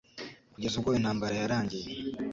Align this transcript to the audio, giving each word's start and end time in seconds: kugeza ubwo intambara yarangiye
kugeza 0.53 0.75
ubwo 0.77 0.89
intambara 0.99 1.33
yarangiye 1.41 1.87